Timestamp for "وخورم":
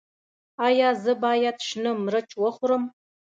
2.43-2.83